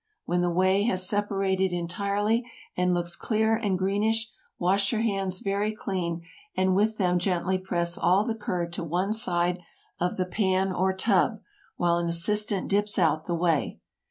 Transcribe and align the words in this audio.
When 0.25 0.41
the 0.41 0.49
whey 0.49 0.81
has 0.85 1.07
separated 1.07 1.71
entirely, 1.71 2.43
and 2.75 2.91
looks 2.91 3.15
clear 3.15 3.55
and 3.55 3.77
greenish, 3.77 4.31
wash 4.57 4.91
your 4.91 5.01
hands 5.01 5.41
very 5.41 5.73
clean, 5.75 6.23
and 6.57 6.73
with 6.75 6.97
them 6.97 7.19
gently 7.19 7.59
press 7.59 7.99
all 7.99 8.25
the 8.25 8.33
curd 8.33 8.73
to 8.73 8.83
one 8.83 9.13
side 9.13 9.59
of 9.99 10.17
the 10.17 10.25
pan 10.25 10.71
or 10.73 10.91
tub, 10.91 11.39
while 11.77 11.97
an 11.97 12.07
assistant 12.07 12.67
dips 12.67 12.97
out 12.97 13.27
the 13.27 13.35
whey. 13.35 13.79